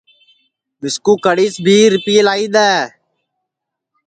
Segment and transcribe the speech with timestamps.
[0.81, 2.75] مِسکُو کڑھیس بھی رِپئے لائی دؔے